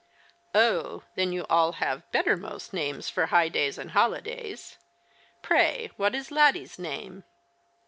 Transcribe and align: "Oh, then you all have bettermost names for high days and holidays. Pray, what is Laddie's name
"Oh, 0.55 1.03
then 1.13 1.31
you 1.31 1.45
all 1.47 1.73
have 1.73 2.09
bettermost 2.11 2.73
names 2.73 3.07
for 3.07 3.27
high 3.27 3.49
days 3.49 3.77
and 3.77 3.91
holidays. 3.91 4.79
Pray, 5.43 5.91
what 5.95 6.15
is 6.15 6.31
Laddie's 6.31 6.79
name 6.79 7.23